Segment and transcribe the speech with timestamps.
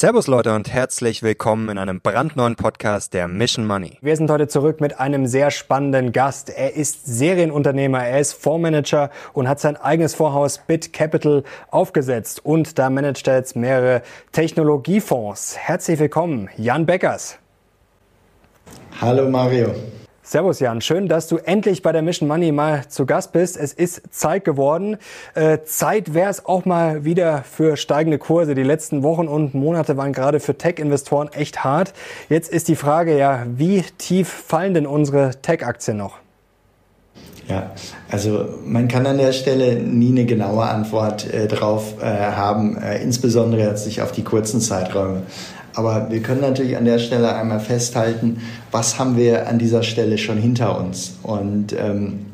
[0.00, 3.98] Servus Leute und herzlich willkommen in einem brandneuen Podcast der Mission Money.
[4.00, 6.48] Wir sind heute zurück mit einem sehr spannenden Gast.
[6.48, 12.78] Er ist Serienunternehmer, er ist Fondsmanager und hat sein eigenes Vorhaus Bit Capital aufgesetzt und
[12.78, 14.00] da managt er jetzt mehrere
[14.32, 15.58] Technologiefonds.
[15.58, 17.36] Herzlich willkommen, Jan Beckers.
[19.02, 19.74] Hallo Mario.
[20.30, 23.56] Servus Jan, schön, dass du endlich bei der Mission Money mal zu Gast bist.
[23.56, 24.96] Es ist Zeit geworden.
[25.34, 28.54] Äh, Zeit wäre es auch mal wieder für steigende Kurse.
[28.54, 31.94] Die letzten Wochen und Monate waren gerade für Tech-Investoren echt hart.
[32.28, 36.18] Jetzt ist die Frage ja, wie tief fallen denn unsere Tech-Aktien noch?
[37.48, 37.72] Ja,
[38.08, 43.02] also man kann an der Stelle nie eine genaue Antwort äh, drauf äh, haben, äh,
[43.02, 45.22] insbesondere jetzt nicht auf die kurzen Zeiträume.
[45.74, 50.18] Aber wir können natürlich an der Stelle einmal festhalten, was haben wir an dieser Stelle
[50.18, 51.14] schon hinter uns.
[51.22, 52.26] Und ähm,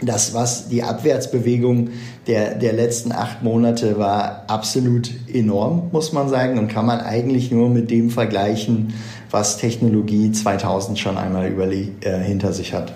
[0.00, 1.90] das, was die Abwärtsbewegung
[2.26, 7.50] der, der letzten acht Monate war, absolut enorm, muss man sagen, und kann man eigentlich
[7.50, 8.94] nur mit dem vergleichen,
[9.30, 12.92] was Technologie 2000 schon einmal überle äh, hinter sich hat.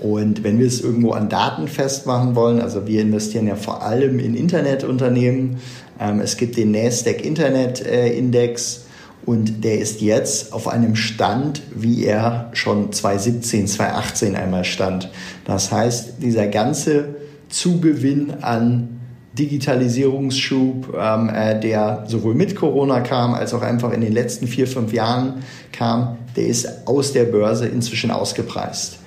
[0.00, 4.18] Und wenn wir es irgendwo an Daten festmachen wollen, also wir investieren ja vor allem
[4.18, 5.58] in Internetunternehmen.
[6.00, 8.86] Ähm, es gibt den Nasdaq Internet äh, Index
[9.30, 15.08] und der ist jetzt auf einem Stand, wie er schon 2017, 2018 einmal stand.
[15.44, 17.14] Das heißt, dieser ganze
[17.48, 19.00] Zugewinn an
[19.38, 24.66] Digitalisierungsschub, ähm, äh, der sowohl mit Corona kam, als auch einfach in den letzten vier,
[24.66, 28.98] fünf Jahren kam, der ist aus der Börse inzwischen ausgepreist.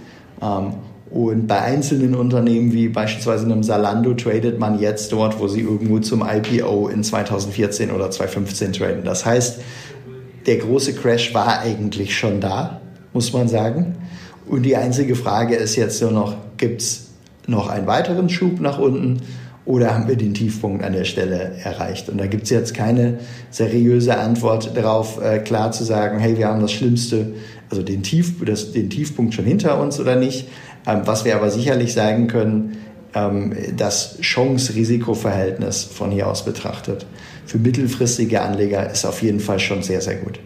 [0.41, 0.75] Ähm,
[1.11, 5.99] und bei einzelnen Unternehmen wie beispielsweise einem Salando tradet man jetzt dort, wo sie irgendwo
[5.99, 9.03] zum IPO in 2014 oder 2015 traden.
[9.03, 9.59] Das heißt,
[10.45, 12.81] der große Crash war eigentlich schon da,
[13.13, 13.95] muss man sagen.
[14.45, 17.11] Und die einzige Frage ist jetzt nur noch, gibt es
[17.47, 19.21] noch einen weiteren Schub nach unten
[19.65, 22.09] oder haben wir den Tiefpunkt an der Stelle erreicht?
[22.09, 26.47] Und da gibt es jetzt keine seriöse Antwort darauf, äh, klar zu sagen, hey, wir
[26.47, 27.33] haben das Schlimmste,
[27.69, 30.49] also den, Tief, das, den Tiefpunkt schon hinter uns oder nicht.
[30.85, 32.77] Ähm, was wir aber sicherlich sagen können,
[33.15, 37.05] ähm, das Chance-Risiko-Verhältnis von hier aus betrachtet
[37.45, 40.39] für mittelfristige Anleger ist auf jeden Fall schon sehr, sehr gut.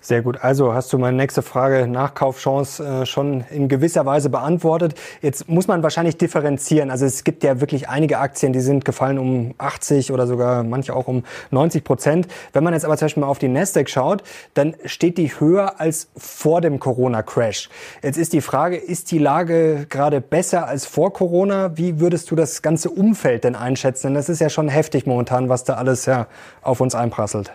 [0.00, 0.38] Sehr gut.
[0.42, 4.94] Also hast du meine nächste Frage Nachkaufchance äh, schon in gewisser Weise beantwortet.
[5.22, 6.92] Jetzt muss man wahrscheinlich differenzieren.
[6.92, 10.94] Also es gibt ja wirklich einige Aktien, die sind gefallen um 80 oder sogar manche
[10.94, 12.28] auch um 90 Prozent.
[12.52, 14.22] Wenn man jetzt aber zum Beispiel mal auf die Nasdaq schaut,
[14.54, 17.68] dann steht die höher als vor dem Corona-Crash.
[18.00, 21.76] Jetzt ist die Frage, ist die Lage gerade besser als vor Corona?
[21.76, 24.06] Wie würdest du das ganze Umfeld denn einschätzen?
[24.06, 26.28] Denn das ist ja schon heftig momentan, was da alles ja
[26.62, 27.52] auf uns einprasselt.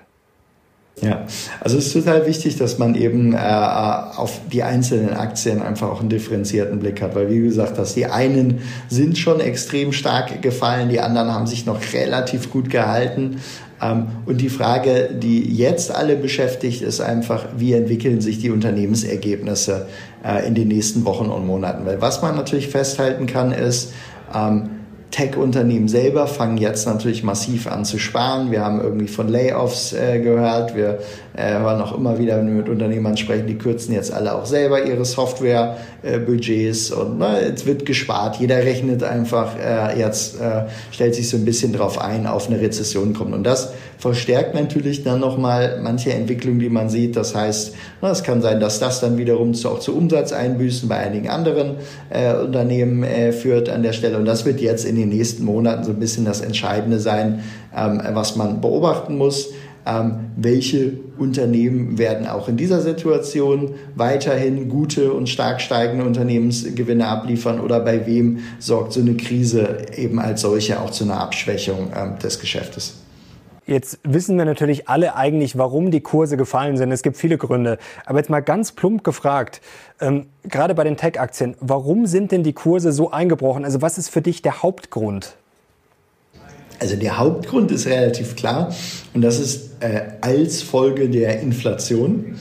[1.02, 1.26] Ja,
[1.60, 6.00] also es ist total wichtig, dass man eben äh, auf die einzelnen Aktien einfach auch
[6.00, 10.90] einen differenzierten Blick hat, weil wie gesagt, dass die einen sind schon extrem stark gefallen,
[10.90, 13.38] die anderen haben sich noch relativ gut gehalten.
[13.82, 19.88] Ähm, und die Frage, die jetzt alle beschäftigt, ist einfach, wie entwickeln sich die Unternehmensergebnisse
[20.24, 21.86] äh, in den nächsten Wochen und Monaten?
[21.86, 23.94] Weil was man natürlich festhalten kann, ist,
[24.34, 24.70] ähm,
[25.14, 28.50] Tech-Unternehmen selber fangen jetzt natürlich massiv an zu sparen.
[28.50, 30.76] Wir haben irgendwie von Layoffs äh, gehört.
[30.76, 31.00] Wir
[31.36, 34.46] äh, hören auch immer wieder, wenn wir mit Unternehmern sprechen, die kürzen jetzt alle auch
[34.46, 38.38] selber ihre Software-Budgets äh, und ne, jetzt wird gespart.
[38.38, 42.62] Jeder rechnet einfach äh, jetzt, äh, stellt sich so ein bisschen drauf ein, auf eine
[42.62, 43.34] Rezession kommt.
[43.34, 47.16] Und das verstärkt natürlich dann nochmal manche Entwicklungen, die man sieht.
[47.16, 50.98] Das heißt, na, es kann sein, dass das dann wiederum zu, auch zu Umsatzeinbüßen bei
[50.98, 51.78] einigen anderen
[52.10, 54.18] äh, Unternehmen äh, führt an der Stelle.
[54.18, 57.44] Und das wird jetzt in den nächsten Monaten so ein bisschen das Entscheidende sein,
[57.76, 59.48] ähm, was man beobachten muss.
[59.86, 67.60] Ähm, welche Unternehmen werden auch in dieser Situation weiterhin gute und stark steigende Unternehmensgewinne abliefern
[67.60, 72.18] oder bei wem sorgt so eine Krise eben als solche auch zu einer Abschwächung ähm,
[72.20, 72.96] des Geschäftes?
[73.66, 76.92] Jetzt wissen wir natürlich alle eigentlich, warum die Kurse gefallen sind.
[76.92, 77.78] Es gibt viele Gründe.
[78.06, 79.62] Aber jetzt mal ganz plump gefragt,
[80.02, 83.64] ähm, gerade bei den Tech-Aktien, warum sind denn die Kurse so eingebrochen?
[83.64, 85.38] Also was ist für dich der Hauptgrund?
[86.84, 88.76] Also der Hauptgrund ist relativ klar
[89.14, 92.36] und das ist äh, als Folge der Inflation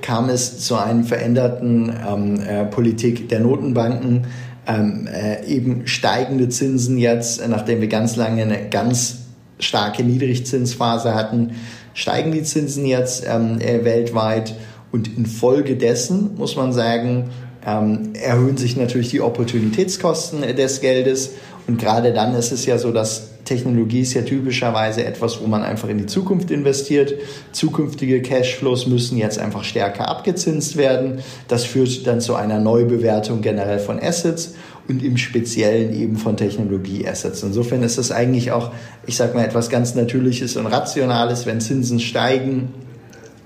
[0.00, 4.28] kam es zu einer veränderten ähm, äh, Politik der Notenbanken,
[4.66, 9.18] ähm, äh, eben steigende Zinsen jetzt, nachdem wir ganz lange eine ganz
[9.58, 11.50] starke Niedrigzinsphase hatten,
[11.92, 14.54] steigen die Zinsen jetzt ähm, äh, weltweit
[14.90, 17.28] und infolgedessen muss man sagen,
[17.66, 21.32] ähm, erhöhen sich natürlich die Opportunitätskosten des Geldes.
[21.68, 25.62] Und gerade dann ist es ja so, dass Technologie ist ja typischerweise etwas, wo man
[25.62, 27.14] einfach in die Zukunft investiert.
[27.52, 31.20] Zukünftige Cashflows müssen jetzt einfach stärker abgezinst werden.
[31.48, 34.54] Das führt dann zu einer Neubewertung generell von Assets
[34.88, 37.42] und im Speziellen eben von Technologie-Assets.
[37.42, 38.72] Insofern ist das eigentlich auch,
[39.06, 42.72] ich sage mal, etwas ganz Natürliches und Rationales, wenn Zinsen steigen,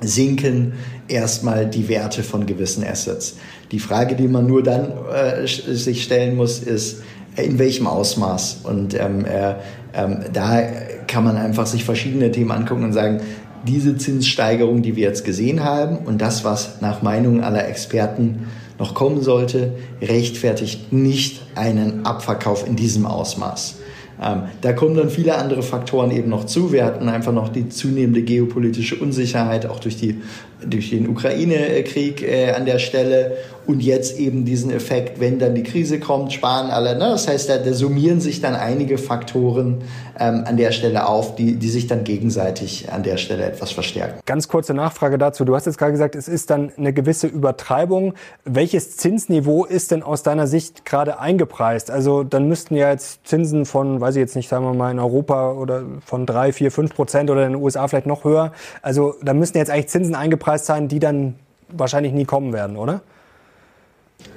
[0.00, 0.74] sinken
[1.08, 3.36] erstmal die Werte von gewissen Assets.
[3.72, 7.02] Die Frage, die man nur dann äh, sich stellen muss, ist,
[7.36, 8.60] in welchem Ausmaß?
[8.64, 9.54] Und ähm, äh,
[9.96, 10.62] ähm, da
[11.06, 13.20] kann man einfach sich verschiedene Themen angucken und sagen,
[13.66, 18.46] diese Zinssteigerung, die wir jetzt gesehen haben und das, was nach Meinung aller Experten
[18.78, 19.72] noch kommen sollte,
[20.02, 23.76] rechtfertigt nicht einen Abverkauf in diesem Ausmaß.
[24.22, 26.72] Ähm, da kommen dann viele andere Faktoren eben noch zu.
[26.72, 30.20] Wir hatten einfach noch die zunehmende geopolitische Unsicherheit, auch durch, die,
[30.64, 33.36] durch den Ukraine-Krieg äh, an der Stelle.
[33.66, 36.92] Und jetzt eben diesen Effekt, wenn dann die Krise kommt, sparen alle.
[36.92, 37.00] Ne?
[37.00, 39.78] Das heißt, da, da summieren sich dann einige Faktoren
[40.20, 44.20] ähm, an der Stelle auf, die, die sich dann gegenseitig an der Stelle etwas verstärken.
[44.24, 45.44] Ganz kurze Nachfrage dazu.
[45.44, 48.14] Du hast jetzt gerade gesagt, es ist dann eine gewisse Übertreibung.
[48.44, 51.90] Welches Zinsniveau ist denn aus deiner Sicht gerade eingepreist?
[51.90, 55.00] Also dann müssten ja jetzt Zinsen von, weiß ich jetzt nicht, sagen wir mal in
[55.00, 58.52] Europa oder von drei, vier, fünf Prozent oder in den USA vielleicht noch höher.
[58.80, 61.34] Also da müssten jetzt eigentlich Zinsen eingepreist sein, die dann
[61.68, 63.00] wahrscheinlich nie kommen werden, oder?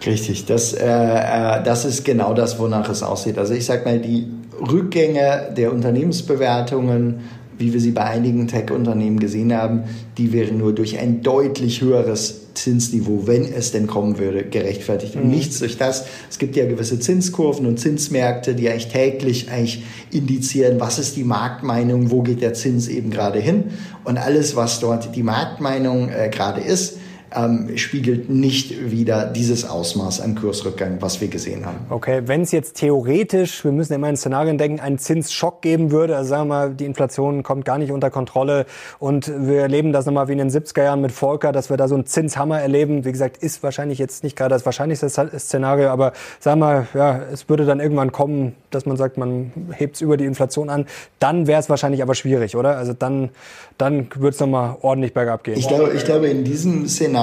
[0.06, 3.38] Richtig, das, äh, äh, das ist genau das, wonach es aussieht.
[3.38, 4.29] Also ich sage mal, die
[4.59, 7.21] Rückgänge der Unternehmensbewertungen,
[7.59, 9.83] wie wir sie bei einigen Tech-Unternehmen gesehen haben,
[10.17, 15.15] die wären nur durch ein deutlich höheres Zinsniveau, wenn es denn kommen würde, gerechtfertigt.
[15.15, 15.31] Und mhm.
[15.31, 16.06] nichts durch das.
[16.29, 21.23] Es gibt ja gewisse Zinskurven und Zinsmärkte, die eigentlich täglich eigentlich indizieren, was ist die
[21.23, 23.65] Marktmeinung, wo geht der Zins eben gerade hin.
[24.06, 26.99] Und alles, was dort die Marktmeinung äh, gerade ist,
[27.36, 31.78] ähm, spiegelt nicht wieder dieses Ausmaß an Kursrückgang, was wir gesehen haben.
[31.90, 36.16] Okay, wenn es jetzt theoretisch, wir müssen immer in Szenarien denken, einen Zinsschock geben würde,
[36.16, 38.66] also sagen wir mal, die Inflation kommt gar nicht unter Kontrolle
[39.00, 41.88] und wir erleben das nochmal wie in den 70er Jahren mit Volker, dass wir da
[41.88, 43.06] so einen Zinshammer erleben.
[43.06, 47.20] Wie gesagt, ist wahrscheinlich jetzt nicht gerade das wahrscheinlichste Szenario, aber sagen wir mal, ja,
[47.31, 50.86] es würde dann irgendwann kommen, dass man sagt, man hebt es über die Inflation an,
[51.20, 52.78] dann wäre es wahrscheinlich aber schwierig, oder?
[52.78, 53.30] Also dann,
[53.78, 55.58] dann würde es nochmal ordentlich bergab gehen.
[55.58, 57.19] Ich glaube, ich glaube, in diesem Szenario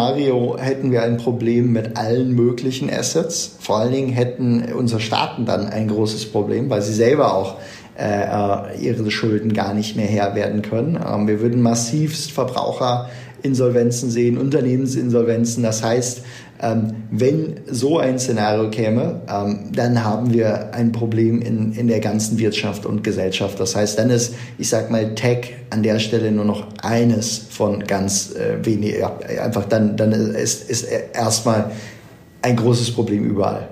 [0.59, 3.57] hätten wir ein Problem mit allen möglichen Assets.
[3.61, 7.57] Vor allen Dingen hätten unsere Staaten dann ein großes Problem, weil sie selber auch
[7.99, 10.97] äh, ihre Schulden gar nicht mehr Herr werden können.
[10.97, 15.63] Ähm, wir würden massivst Verbraucherinsolvenzen sehen, Unternehmensinsolvenzen.
[15.63, 16.23] Das heißt,
[16.63, 22.01] ähm, wenn so ein Szenario käme, ähm, dann haben wir ein Problem in, in der
[22.01, 23.61] ganzen Wirtschaft und Gesellschaft.
[23.61, 27.85] Das heißt, dann ist, ich sag mal, Tech an der Stelle nur noch eines von
[27.85, 31.71] ganz äh, wenig, ja, einfach dann, dann ist, ist erstmal
[32.43, 33.69] ein großes Problem überall.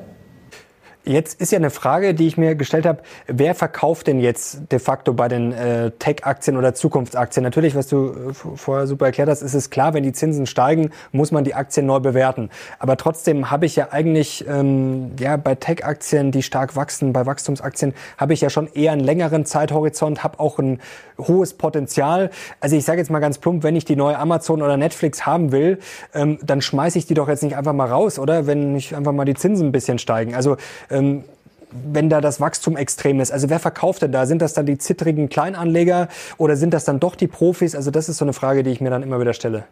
[1.06, 4.78] Jetzt ist ja eine Frage, die ich mir gestellt habe, wer verkauft denn jetzt de
[4.78, 7.44] facto bei den äh, Tech-Aktien oder Zukunftsaktien?
[7.44, 10.92] Natürlich, was du äh, vorher super erklärt hast, ist es klar, wenn die Zinsen steigen,
[11.12, 12.48] muss man die Aktien neu bewerten.
[12.78, 17.92] Aber trotzdem habe ich ja eigentlich ähm, ja bei Tech-Aktien, die stark wachsen, bei Wachstumsaktien
[18.16, 20.80] habe ich ja schon eher einen längeren Zeithorizont, habe auch ein
[21.18, 22.30] hohes Potenzial.
[22.60, 25.52] Also ich sage jetzt mal ganz plump, wenn ich die neue Amazon oder Netflix haben
[25.52, 25.80] will,
[26.14, 28.46] ähm, dann schmeiße ich die doch jetzt nicht einfach mal raus, oder?
[28.46, 30.34] Wenn nicht einfach mal die Zinsen ein bisschen steigen.
[30.34, 30.56] Also
[30.94, 31.24] ähm,
[31.92, 33.32] wenn da das Wachstum extrem ist.
[33.32, 34.26] Also wer verkauft denn da?
[34.26, 36.08] Sind das dann die zittrigen Kleinanleger
[36.38, 37.74] oder sind das dann doch die Profis?
[37.74, 39.64] Also das ist so eine Frage, die ich mir dann immer wieder stelle.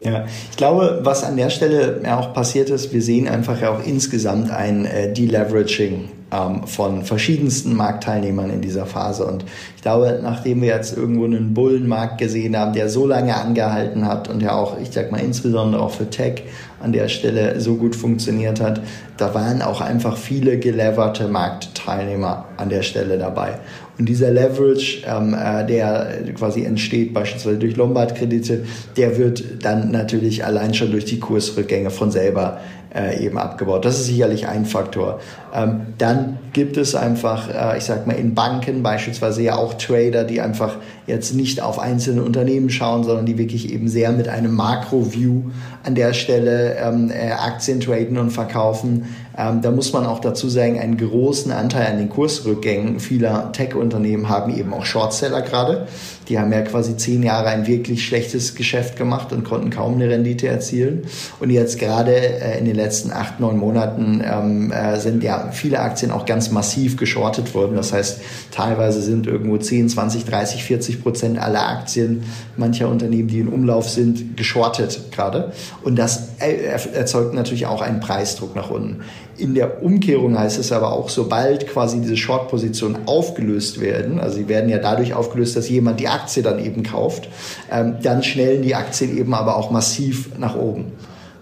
[0.00, 3.70] Ja, ich glaube, was an der Stelle ja auch passiert ist, wir sehen einfach ja
[3.70, 9.24] auch insgesamt ein äh, Deleveraging ähm, von verschiedensten Marktteilnehmern in dieser Phase.
[9.24, 14.06] Und ich glaube, nachdem wir jetzt irgendwo einen Bullenmarkt gesehen haben, der so lange angehalten
[14.06, 16.42] hat und ja auch, ich sag mal, insbesondere auch für Tech
[16.86, 18.80] an der Stelle so gut funktioniert hat,
[19.16, 23.58] da waren auch einfach viele geleverte Marktteilnehmer an der Stelle dabei.
[23.98, 28.64] Und dieser Leverage, ähm, äh, der quasi entsteht, beispielsweise durch Lombard-Kredite,
[28.96, 32.60] der wird dann natürlich allein schon durch die Kursrückgänge von selber
[32.94, 33.84] äh, eben abgebaut.
[33.84, 35.20] Das ist sicherlich ein Faktor.
[35.54, 40.24] Ähm, dann gibt es einfach, äh, ich sag mal, in Banken beispielsweise ja auch Trader,
[40.24, 40.76] die einfach
[41.06, 45.42] jetzt nicht auf einzelne Unternehmen schauen, sondern die wirklich eben sehr mit einem Makro-View
[45.84, 49.14] an der Stelle ähm, äh, Aktien traden und verkaufen.
[49.36, 54.28] Ähm, da muss man auch dazu sagen, einen großen Anteil an den Kursrückgängen vieler Tech-Unternehmen
[54.28, 55.86] haben eben auch Shortseller gerade.
[56.28, 60.08] Die haben ja quasi zehn Jahre ein wirklich schlechtes Geschäft gemacht und konnten kaum eine
[60.08, 61.04] Rendite erzielen.
[61.40, 65.80] Und jetzt gerade äh, in den letzten acht, neun Monaten ähm, äh, sind ja viele
[65.80, 67.76] Aktien auch ganz massiv geschortet worden.
[67.76, 72.24] Das heißt, teilweise sind irgendwo 10, 20, 30, 40 Prozent aller Aktien
[72.56, 75.52] mancher Unternehmen, die in Umlauf sind, geschortet gerade.
[75.82, 79.02] Und das erzeugt natürlich auch einen Preisdruck nach unten.
[79.38, 84.48] In der Umkehrung heißt es aber auch, sobald quasi diese Short-Positionen aufgelöst werden, also sie
[84.48, 87.28] werden ja dadurch aufgelöst, dass jemand die Aktie dann eben kauft,
[87.70, 90.92] ähm, dann schnellen die Aktien eben aber auch massiv nach oben.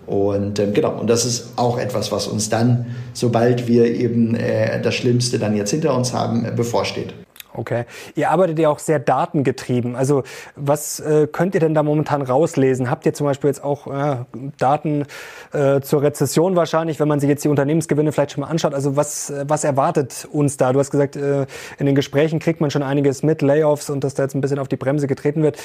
[0.07, 4.81] Und ähm, genau, und das ist auch etwas, was uns dann, sobald wir eben äh,
[4.83, 7.15] das Schlimmste dann jetzt hinter uns haben, äh, bevorsteht.
[7.56, 7.84] Okay.
[8.16, 9.94] Ihr arbeitet ja auch sehr datengetrieben.
[9.94, 10.25] Also
[10.56, 12.90] was äh, könnt ihr denn da momentan rauslesen?
[12.90, 14.16] Habt ihr zum Beispiel jetzt auch äh,
[14.58, 15.06] Daten
[15.52, 18.75] äh, zur Rezession wahrscheinlich, wenn man sich jetzt die Unternehmensgewinne vielleicht schon mal anschaut?
[18.75, 20.73] Also was, äh, was erwartet uns da?
[20.73, 21.46] Du hast gesagt, äh,
[21.78, 24.58] in den Gesprächen kriegt man schon einiges mit, Layoffs und dass da jetzt ein bisschen
[24.58, 25.56] auf die Bremse getreten wird.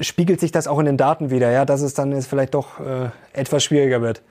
[0.00, 2.80] Spiegelt sich das auch in den Daten wieder, ja, dass es dann jetzt vielleicht doch
[2.80, 4.22] äh, etwas schwieriger wird?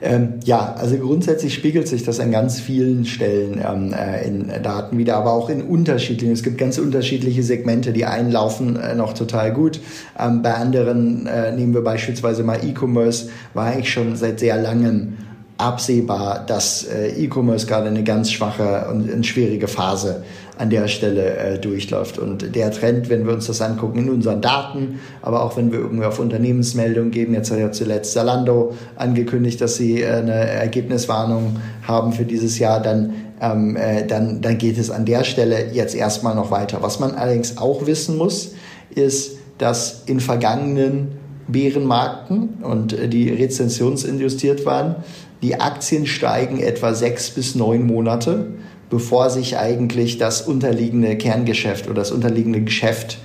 [0.00, 4.98] Ähm, ja, also grundsätzlich spiegelt sich das an ganz vielen Stellen ähm, äh, in Daten
[4.98, 6.32] wieder, aber auch in unterschiedlichen.
[6.32, 7.92] Es gibt ganz unterschiedliche Segmente.
[7.92, 9.80] Die einen laufen äh, noch total gut.
[10.18, 15.14] Ähm, bei anderen äh, nehmen wir beispielsweise mal E-Commerce, war eigentlich schon seit sehr langem
[15.58, 20.22] absehbar, dass äh, E-Commerce gerade eine ganz schwache und eine schwierige Phase
[20.56, 22.18] an der Stelle äh, durchläuft.
[22.18, 25.80] Und der Trend, wenn wir uns das angucken in unseren Daten, aber auch wenn wir
[25.80, 31.56] irgendwie auf Unternehmensmeldungen geben, jetzt hat ja zuletzt Zalando angekündigt, dass sie äh, eine Ergebniswarnung
[31.86, 35.94] haben für dieses Jahr, dann, ähm, äh, dann, dann geht es an der Stelle jetzt
[35.94, 36.78] erstmal noch weiter.
[36.82, 38.52] Was man allerdings auch wissen muss,
[38.94, 41.08] ist, dass in vergangenen
[41.48, 44.96] Bärenmarkten und äh, die rezensionsinjustiert waren,
[45.42, 48.46] die Aktien steigen etwa sechs bis neun Monate
[48.94, 53.18] bevor sich eigentlich das unterliegende Kerngeschäft oder das unterliegende Geschäft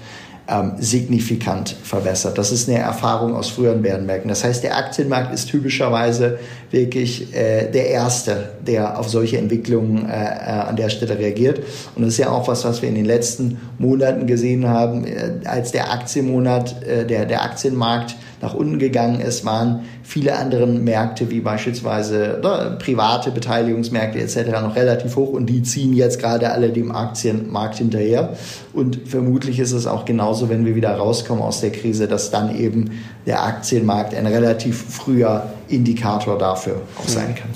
[0.48, 2.40] ähm, signifikant verbessert.
[2.40, 4.30] Das ist eine Erfahrung aus früheren Bärenmärkten.
[4.30, 6.40] Das heißt, der Aktienmarkt ist typischerweise
[6.72, 11.60] wirklich äh, der Erste, der auf solche Entwicklungen äh, äh, an der Stelle reagiert.
[11.96, 15.34] Und das ist ja auch was, was wir in den letzten Monaten gesehen haben, äh,
[15.46, 21.30] als der Aktienmonat, äh, der, der Aktienmarkt nach unten gegangen ist, waren viele andere Märkte
[21.30, 24.62] wie beispielsweise oder, private Beteiligungsmärkte etc.
[24.62, 28.36] noch relativ hoch und die ziehen jetzt gerade alle dem Aktienmarkt hinterher.
[28.74, 32.56] Und vermutlich ist es auch genauso, wenn wir wieder rauskommen aus der Krise, dass dann
[32.56, 32.92] eben
[33.26, 37.50] der Aktienmarkt ein relativ früher Indikator dafür auch sein kann.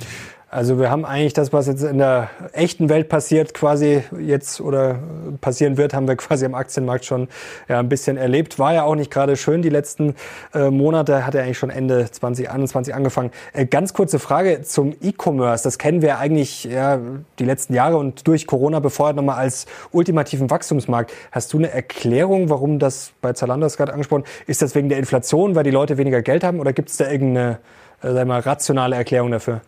[0.54, 5.00] Also wir haben eigentlich das, was jetzt in der echten Welt passiert, quasi jetzt oder
[5.42, 7.28] passieren wird, haben wir quasi am Aktienmarkt schon
[7.68, 8.60] ja, ein bisschen erlebt.
[8.60, 10.14] War ja auch nicht gerade schön die letzten
[10.54, 13.32] äh, Monate, hat ja eigentlich schon Ende 2021 angefangen.
[13.54, 15.64] Äh, ganz kurze Frage zum E-Commerce.
[15.64, 17.00] Das kennen wir eigentlich ja,
[17.40, 21.12] die letzten Jahre und durch Corona befeuert nochmal als ultimativen Wachstumsmarkt.
[21.32, 24.26] Hast du eine Erklärung, warum das bei Zalando gerade angesprochen?
[24.46, 27.10] Ist das wegen der Inflation, weil die Leute weniger Geld haben oder gibt es da
[27.10, 27.58] irgendeine
[28.04, 29.62] äh, mal, rationale Erklärung dafür?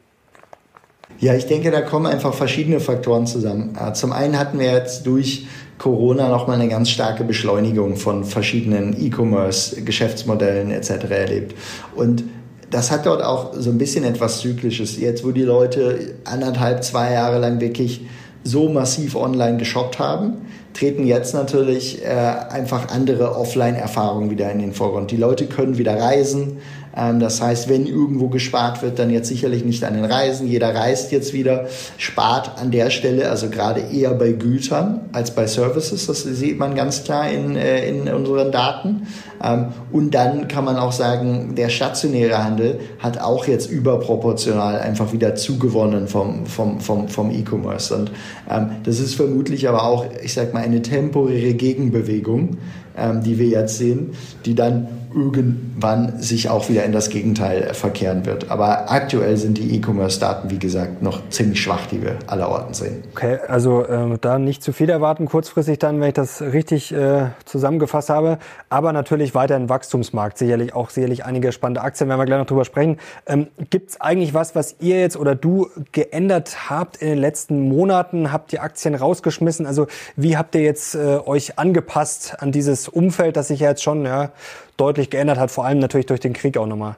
[1.20, 3.78] Ja, ich denke, da kommen einfach verschiedene Faktoren zusammen.
[3.94, 10.72] Zum einen hatten wir jetzt durch Corona nochmal eine ganz starke Beschleunigung von verschiedenen E-Commerce-Geschäftsmodellen
[10.72, 10.90] etc.
[11.10, 11.56] erlebt.
[11.96, 12.24] Und
[12.70, 14.98] das hat dort auch so ein bisschen etwas Zyklisches.
[14.98, 18.02] Jetzt, wo die Leute anderthalb, zwei Jahre lang wirklich
[18.44, 20.34] so massiv online geshoppt haben,
[20.74, 25.12] treten jetzt natürlich äh, einfach andere Offline-Erfahrungen wieder in den Vorgrund.
[25.12, 26.58] Die Leute können wieder reisen,
[26.96, 30.48] das heißt, wenn irgendwo gespart wird, dann jetzt sicherlich nicht an den Reisen.
[30.48, 31.66] Jeder reist jetzt wieder,
[31.98, 36.08] spart an der Stelle, also gerade eher bei Gütern als bei Services.
[36.08, 39.08] Das sieht man ganz klar in, äh, in unseren Daten.
[39.44, 45.12] Ähm, und dann kann man auch sagen, der stationäre Handel hat auch jetzt überproportional einfach
[45.12, 47.94] wieder zugewonnen vom, vom, vom, vom E-Commerce.
[47.94, 48.12] Und
[48.50, 52.58] ähm, das ist vermutlich aber auch, ich sag mal, eine temporäre Gegenbewegung,
[53.26, 54.12] die wir jetzt sehen,
[54.46, 58.52] die dann irgendwann sich auch wieder in das Gegenteil verkehren wird.
[58.52, 63.04] Aber aktuell sind die E-Commerce-Daten, wie gesagt, noch ziemlich schwach, die wir allerorten sehen.
[63.14, 67.28] Okay, also äh, da nicht zu viel erwarten, kurzfristig dann, wenn ich das richtig äh,
[67.46, 68.40] zusammengefasst habe.
[68.70, 72.48] Aber natürlich weiter ein Wachstumsmarkt, sicherlich auch sicherlich einige spannende Aktien, werden wir gleich noch
[72.48, 72.98] drüber sprechen.
[73.26, 77.70] Ähm, Gibt es eigentlich was, was ihr jetzt oder du geändert habt in den letzten
[77.70, 78.34] Monaten?
[78.34, 79.66] Habt ihr Aktien rausgeschmissen?
[79.66, 83.84] Also wie habt ihr jetzt äh, euch angepasst an dieses Umfeld, das sich ja jetzt
[83.84, 84.32] schon ja,
[84.78, 86.96] deutlich geändert hat, vor allem natürlich durch den Krieg auch nochmal.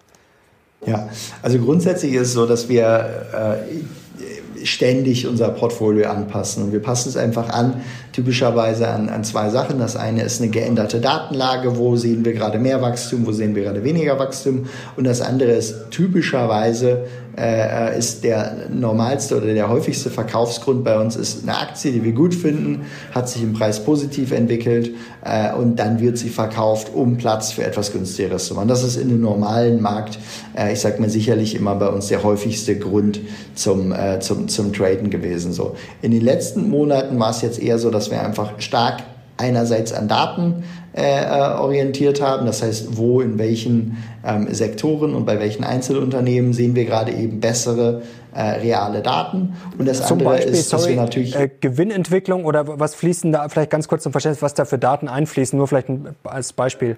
[0.85, 1.09] Ja,
[1.41, 6.63] also grundsätzlich ist es so, dass wir äh, ständig unser Portfolio anpassen.
[6.63, 7.81] Und wir passen es einfach an,
[8.13, 9.79] typischerweise an, an zwei Sachen.
[9.79, 13.63] Das eine ist eine geänderte Datenlage, wo sehen wir gerade mehr Wachstum, wo sehen wir
[13.63, 14.67] gerade weniger Wachstum.
[14.95, 17.05] Und das andere ist typischerweise
[17.37, 22.13] äh, ist der normalste oder der häufigste Verkaufsgrund bei uns ist eine Aktie, die wir
[22.13, 24.91] gut finden, hat sich im Preis positiv entwickelt
[25.23, 28.67] äh, und dann wird sie verkauft, um Platz für etwas günstigeres zu machen.
[28.67, 30.17] Das ist in einem normalen Markt,
[30.57, 33.19] äh, ich sag mal sicherlich immer bei uns der häufigste Grund
[33.53, 35.53] zum, äh, zum, zum Traden gewesen.
[35.53, 35.75] So.
[36.01, 39.03] In den letzten Monaten war es jetzt eher so, dass wir einfach stark
[39.37, 40.63] einerseits an Daten
[40.93, 42.45] äh, äh, orientiert haben.
[42.45, 47.39] Das heißt, wo in welchen ähm, Sektoren und bei welchen Einzelunternehmen sehen wir gerade eben
[47.39, 48.01] bessere
[48.33, 49.55] äh, reale Daten.
[49.77, 53.31] Und das Zum andere Beispiel, ist, sorry, dass wir natürlich äh, Gewinnentwicklung oder was fließen
[53.31, 55.87] da vielleicht ganz kurz zum Verständnis, was da für Daten einfließen, nur vielleicht
[56.23, 56.97] als Beispiel.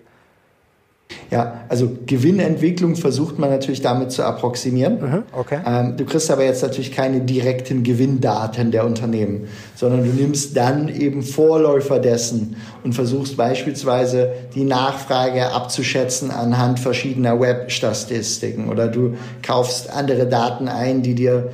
[1.32, 5.00] Ja, also Gewinnentwicklung versucht man natürlich damit zu approximieren.
[5.00, 5.60] Mhm, okay.
[5.66, 10.90] Ähm, du kriegst aber jetzt natürlich keine direkten Gewinndaten der Unternehmen, sondern du nimmst dann
[10.90, 19.14] eben Vorläufer dessen und versuchst beispielsweise die Nachfrage abzuschätzen anhand verschiedener Webstatistiken oder du
[19.44, 21.50] kaufst andere Daten ein, die dir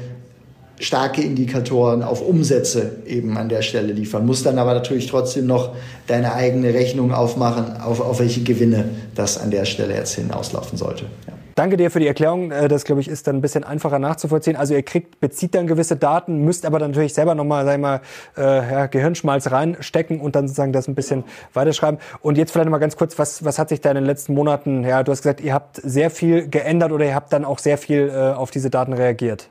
[0.79, 4.25] starke Indikatoren auf Umsätze eben an der Stelle liefern.
[4.25, 5.75] Muss dann aber natürlich trotzdem noch
[6.07, 11.05] deine eigene Rechnung aufmachen, auf, auf welche Gewinne das an der Stelle jetzt hinauslaufen sollte.
[11.27, 11.33] Ja.
[11.55, 12.51] Danke dir für die Erklärung.
[12.51, 14.57] Äh, das, glaube ich, ist dann ein bisschen einfacher nachzuvollziehen.
[14.57, 17.81] Also ihr kriegt, bezieht dann gewisse Daten, müsst aber dann natürlich selber nochmal, sag ich
[17.81, 18.01] mal,
[18.35, 21.97] äh, ja, Gehirnschmalz reinstecken und dann sozusagen das ein bisschen weiterschreiben.
[22.19, 24.83] Und jetzt vielleicht nochmal ganz kurz, was, was hat sich da in den letzten Monaten,
[24.83, 27.77] ja, du hast gesagt, ihr habt sehr viel geändert oder ihr habt dann auch sehr
[27.77, 29.49] viel äh, auf diese Daten reagiert.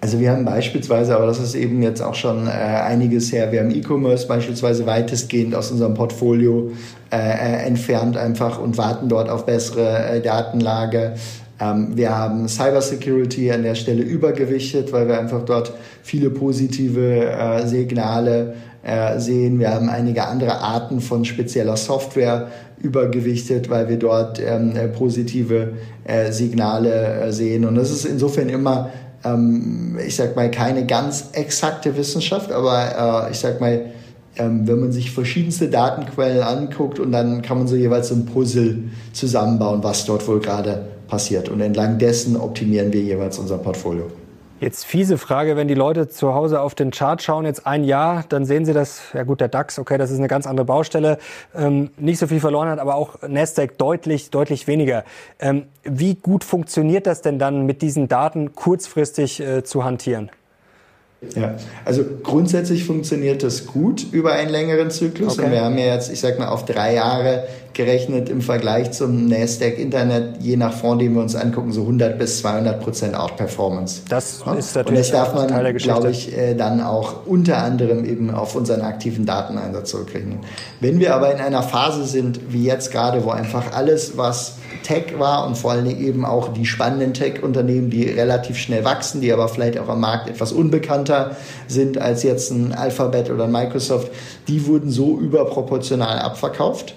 [0.00, 3.60] Also wir haben beispielsweise, aber das ist eben jetzt auch schon äh, einiges her, wir
[3.60, 6.72] haben E-Commerce beispielsweise weitestgehend aus unserem Portfolio
[7.10, 11.14] äh, äh, entfernt einfach und warten dort auf bessere äh, Datenlage.
[11.60, 17.66] Ähm, wir haben Cybersecurity an der Stelle übergewichtet, weil wir einfach dort viele positive äh,
[17.66, 19.58] Signale äh, sehen.
[19.58, 22.48] Wir haben einige andere Arten von spezieller Software
[22.80, 25.74] übergewichtet, weil wir dort ähm, positive
[26.30, 27.64] Signale sehen.
[27.64, 28.90] Und das ist insofern immer
[29.24, 33.92] ähm, ich sag mal, keine ganz exakte Wissenschaft, aber äh, ich sag mal,
[34.36, 38.26] ähm, wenn man sich verschiedenste Datenquellen anguckt und dann kann man so jeweils so ein
[38.26, 41.48] Puzzle zusammenbauen, was dort wohl gerade passiert.
[41.48, 44.10] Und entlang dessen optimieren wir jeweils unser Portfolio.
[44.62, 48.24] Jetzt fiese Frage, wenn die Leute zu Hause auf den Chart schauen, jetzt ein Jahr,
[48.28, 51.18] dann sehen sie das, ja gut, der DAX, okay, das ist eine ganz andere Baustelle,
[51.52, 55.02] ähm, nicht so viel verloren hat, aber auch Nasdaq deutlich, deutlich weniger.
[55.40, 60.30] Ähm, wie gut funktioniert das denn dann mit diesen Daten kurzfristig äh, zu hantieren?
[61.36, 65.34] Ja, also grundsätzlich funktioniert das gut über einen längeren Zyklus.
[65.34, 65.46] Okay.
[65.46, 69.28] Und wir haben ja jetzt, ich sag mal, auf drei Jahre gerechnet im Vergleich zum
[69.28, 74.02] Nasdaq Internet, je nach Fonds, den wir uns angucken, so 100 bis 200 Prozent Outperformance.
[74.08, 74.54] Das ja?
[74.54, 78.54] ist natürlich Und das darf man, glaube ich, äh, dann auch unter anderem eben auf
[78.56, 80.40] unseren aktiven Dateneinsatz zurückrechnen.
[80.80, 85.18] Wenn wir aber in einer Phase sind, wie jetzt gerade, wo einfach alles, was Tech
[85.18, 89.32] war und vor allen Dingen eben auch die spannenden Tech-Unternehmen, die relativ schnell wachsen, die
[89.32, 91.36] aber vielleicht auch am Markt etwas unbekannter
[91.68, 94.10] sind als jetzt ein Alphabet oder ein Microsoft,
[94.48, 96.94] die wurden so überproportional abverkauft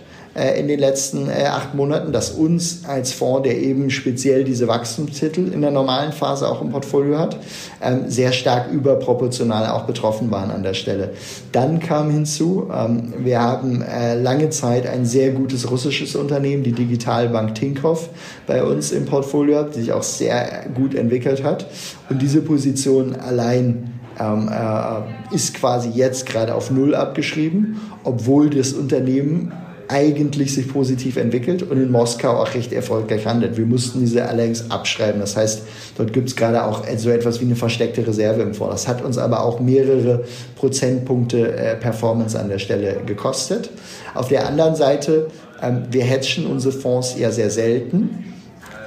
[0.59, 5.51] in den letzten äh, acht Monaten, dass uns als Fonds, der eben speziell diese Wachstumstitel
[5.53, 7.37] in der normalen Phase auch im Portfolio hat,
[7.81, 11.11] ähm, sehr stark überproportional auch betroffen waren an der Stelle.
[11.53, 16.73] Dann kam hinzu, ähm, wir haben äh, lange Zeit ein sehr gutes russisches Unternehmen, die
[16.73, 18.09] Digitalbank Tinkoff,
[18.45, 21.65] bei uns im Portfolio die sich auch sehr gut entwickelt hat.
[22.09, 28.73] Und diese Position allein ähm, äh, ist quasi jetzt gerade auf Null abgeschrieben, obwohl das
[28.73, 29.51] Unternehmen
[29.87, 33.57] eigentlich sich positiv entwickelt und in Moskau auch recht erfolgreich handelt.
[33.57, 35.19] Wir mussten diese allerdings abschreiben.
[35.19, 35.63] Das heißt,
[35.97, 38.73] dort gibt es gerade auch so etwas wie eine versteckte Reserve im Fonds.
[38.83, 40.23] Das hat uns aber auch mehrere
[40.55, 43.69] Prozentpunkte äh, Performance an der Stelle gekostet.
[44.13, 45.27] Auf der anderen Seite,
[45.61, 48.33] ähm, wir hedgen unsere Fonds ja sehr selten.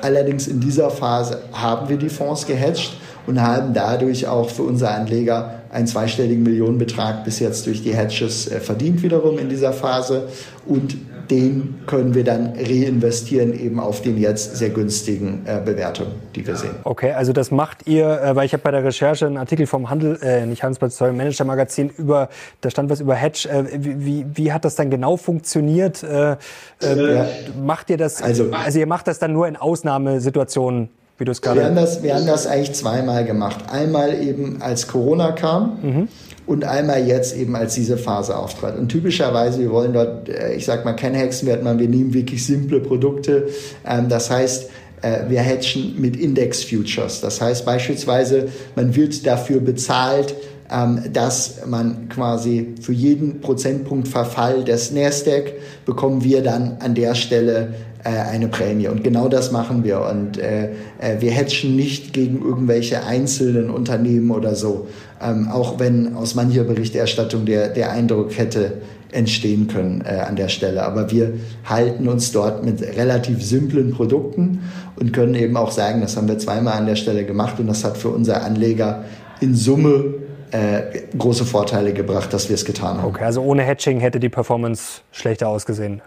[0.02, 2.92] Allerdings in dieser Phase haben wir die Fonds gehedged
[3.26, 8.50] und haben dadurch auch für unsere Anleger einen zweistelligen Millionenbetrag bis jetzt durch die Hedges
[8.50, 10.28] äh, verdient wiederum in dieser Phase
[10.66, 10.96] und
[11.30, 16.56] den können wir dann reinvestieren eben auf den jetzt sehr günstigen äh, Bewertungen, die wir
[16.56, 16.74] sehen.
[16.84, 19.90] Okay, also das macht ihr, äh, weil ich habe bei der Recherche einen Artikel vom
[19.90, 22.28] Handel, äh, nicht Handelsblatt, sondern Manager Magazin über,
[22.60, 23.48] da stand was über Hedge.
[23.48, 26.02] Äh, wie, wie hat das dann genau funktioniert?
[26.02, 26.36] Äh,
[26.82, 27.26] äh, ja.
[27.62, 31.42] Macht ihr das, also, also ihr macht das dann nur in Ausnahmesituationen wie du es
[31.42, 31.60] gerade.
[31.60, 33.64] Wir haben das, wir haben das eigentlich zweimal gemacht.
[33.70, 36.08] Einmal eben als Corona kam mhm.
[36.46, 38.78] und einmal jetzt eben als diese Phase auftrat.
[38.78, 42.46] Und typischerweise, wir wollen dort, äh, ich sag mal, kein Hexenwert machen, wir nehmen wirklich
[42.46, 43.48] simple Produkte.
[43.86, 44.70] Ähm, das heißt,
[45.02, 47.20] äh, wir hedgen mit Index Futures.
[47.20, 50.34] Das heißt beispielsweise, man wird dafür bezahlt,
[50.70, 55.54] ähm, dass man quasi für jeden Prozentpunkt Verfall des Nasdaq
[55.86, 58.88] bekommen wir dann an der Stelle äh, eine Prämie.
[58.88, 60.00] Und genau das machen wir.
[60.00, 64.88] Und äh, äh, wir hatchen nicht gegen irgendwelche einzelnen Unternehmen oder so.
[65.20, 68.74] Ähm, auch wenn aus mancher Berichterstattung der, der Eindruck hätte
[69.10, 70.82] entstehen können äh, an der Stelle.
[70.82, 71.34] Aber wir
[71.64, 74.60] halten uns dort mit relativ simplen Produkten
[74.96, 77.84] und können eben auch sagen, das haben wir zweimal an der Stelle gemacht und das
[77.84, 79.04] hat für unsere Anleger
[79.40, 80.14] in Summe
[80.50, 80.80] äh,
[81.16, 83.08] große Vorteile gebracht, dass wir es getan haben.
[83.08, 86.02] Okay, also ohne Hedging hätte die Performance schlechter ausgesehen.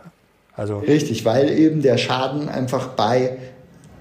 [0.56, 3.38] Also Richtig, weil eben der Schaden einfach bei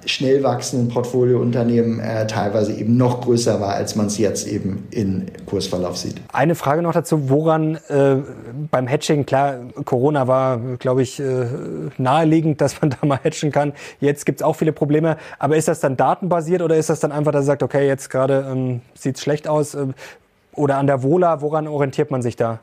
[0.06, 5.30] schnell wachsenden Portfoliounternehmen äh, teilweise eben noch größer war, als man es jetzt eben in
[5.46, 6.16] Kursverlauf sieht.
[6.32, 8.16] Eine Frage noch dazu, woran äh,
[8.70, 11.46] beim Hedging, klar, Corona war, glaube ich, äh,
[11.98, 13.72] naheliegend, dass man da mal hedgen kann.
[14.00, 17.12] Jetzt gibt es auch viele Probleme, aber ist das dann datenbasiert oder ist das dann
[17.12, 19.74] einfach, dass er sagt, okay, jetzt gerade ähm, sieht es schlecht aus?
[19.74, 19.88] Äh,
[20.54, 22.60] oder an der Wohler, woran orientiert man sich da?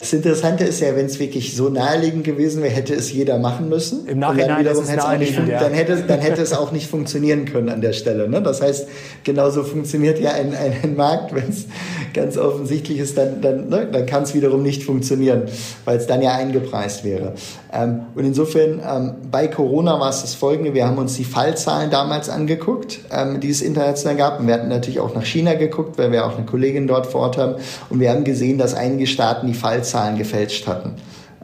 [0.00, 3.68] Das Interessante ist ja, wenn es wirklich so naheliegend gewesen wäre, hätte es jeder machen
[3.68, 4.06] müssen.
[4.06, 5.60] Im Nachhinein ist es naheliegend, ja.
[5.60, 8.26] dann, hätte, dann hätte es auch nicht funktionieren können an der Stelle.
[8.26, 8.40] Ne?
[8.40, 8.88] Das heißt,
[9.22, 11.66] genauso funktioniert ja ein, ein, ein Markt, wenn es
[12.14, 13.86] ganz offensichtlich ist, dann, dann, ne?
[13.92, 15.42] dann kann es wiederum nicht funktionieren,
[15.84, 17.34] weil es dann ja eingepreist wäre.
[17.70, 21.90] Ähm, und insofern, ähm, bei Corona war es das Folgende, wir haben uns die Fallzahlen
[21.90, 24.40] damals angeguckt, ähm, die es international gab.
[24.40, 27.20] Und wir hatten natürlich auch nach China geguckt, weil wir auch eine Kollegin dort vor
[27.20, 27.56] Ort haben.
[27.90, 30.94] Und wir haben gesehen, dass einige Staaten die Fallzahlen Fallzahlen gefälscht hatten.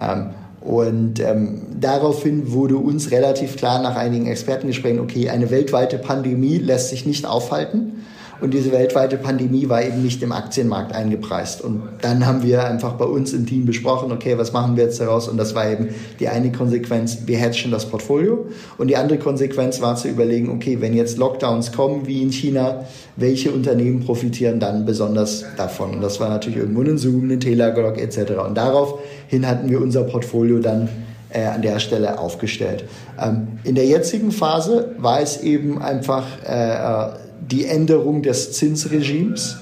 [0.00, 6.58] Ähm, und ähm, daraufhin wurde uns relativ klar nach einigen Expertengesprächen, okay, eine weltweite Pandemie
[6.58, 8.04] lässt sich nicht aufhalten.
[8.40, 11.60] Und diese weltweite Pandemie war eben nicht im Aktienmarkt eingepreist.
[11.60, 15.00] Und dann haben wir einfach bei uns im Team besprochen, okay, was machen wir jetzt
[15.00, 15.28] daraus?
[15.28, 15.88] Und das war eben
[16.20, 18.46] die eine Konsequenz, wir hatchen das Portfolio.
[18.76, 22.84] Und die andere Konsequenz war zu überlegen, okay, wenn jetzt Lockdowns kommen, wie in China,
[23.16, 25.94] welche Unternehmen profitieren dann besonders davon?
[25.94, 28.32] Und das war natürlich irgendwo ein Zoom, ein Telaglog etc.
[28.46, 30.88] Und daraufhin hatten wir unser Portfolio dann
[31.30, 32.84] äh, an der Stelle aufgestellt.
[33.20, 39.58] Ähm, in der jetzigen Phase war es eben einfach äh, die Änderung des Zinsregimes,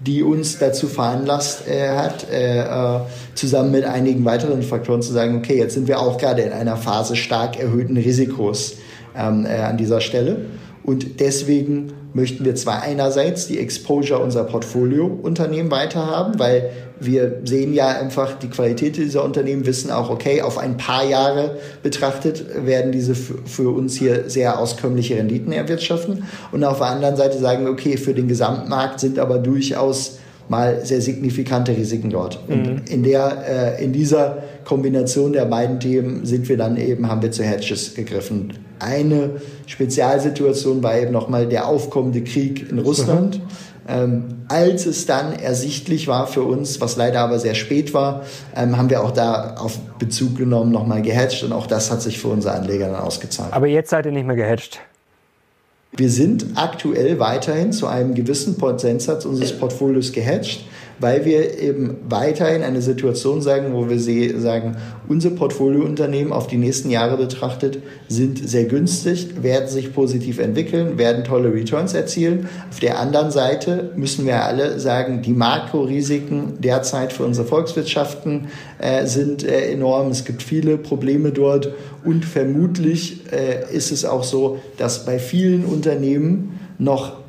[0.00, 3.00] die uns dazu veranlasst äh, hat, äh, äh,
[3.34, 6.76] zusammen mit einigen weiteren Faktoren zu sagen, okay, jetzt sind wir auch gerade in einer
[6.76, 8.76] Phase stark erhöhten Risikos
[9.14, 10.46] ähm, äh, an dieser Stelle.
[10.82, 16.70] Und deswegen möchten wir zwar einerseits die Exposure unserer Portfoliounternehmen weiterhaben, weil
[17.00, 21.56] wir sehen ja einfach die Qualität dieser Unternehmen, wissen auch, okay, auf ein paar Jahre
[21.82, 26.24] betrachtet werden diese für uns hier sehr auskömmliche Renditen erwirtschaften.
[26.52, 30.18] Und auf der anderen Seite sagen wir, okay, für den Gesamtmarkt sind aber durchaus
[30.48, 32.40] mal sehr signifikante Risiken dort.
[32.48, 32.82] Und mhm.
[32.88, 37.30] in der, äh, in dieser Kombination der beiden Themen sind wir dann eben, haben wir
[37.30, 38.52] zu Hedges gegriffen.
[38.80, 43.38] Eine Spezialsituation war eben nochmal der aufkommende Krieg in Russland.
[43.38, 43.42] Mhm.
[43.88, 48.76] Ähm, als es dann ersichtlich war für uns, was leider aber sehr spät war, ähm,
[48.76, 52.28] haben wir auch da auf Bezug genommen, nochmal gehatcht und auch das hat sich für
[52.28, 53.52] unsere Anleger dann ausgezahlt.
[53.52, 54.80] Aber jetzt seid ihr nicht mehr gehatcht?
[55.92, 60.64] Wir sind aktuell weiterhin zu einem gewissen Prozentsatz unseres Portfolios gehatcht
[61.00, 63.98] weil wir eben weiterhin eine Situation sagen, wo wir
[64.38, 64.76] sagen,
[65.08, 71.24] unsere Portfoliounternehmen auf die nächsten Jahre betrachtet sind sehr günstig, werden sich positiv entwickeln, werden
[71.24, 72.48] tolle Returns erzielen.
[72.70, 79.06] Auf der anderen Seite müssen wir alle sagen, die Makrorisiken derzeit für unsere Volkswirtschaften äh,
[79.06, 80.10] sind äh, enorm.
[80.10, 81.72] Es gibt viele Probleme dort
[82.04, 87.20] und vermutlich äh, ist es auch so, dass bei vielen Unternehmen noch